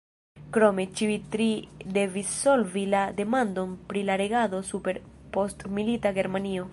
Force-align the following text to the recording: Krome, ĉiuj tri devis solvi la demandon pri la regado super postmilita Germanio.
Krome, 0.53 0.85
ĉiuj 0.99 1.17
tri 1.35 1.45
devis 1.97 2.31
solvi 2.39 2.85
la 2.95 3.03
demandon 3.21 3.77
pri 3.91 4.03
la 4.11 4.17
regado 4.25 4.63
super 4.73 5.01
postmilita 5.37 6.17
Germanio. 6.21 6.69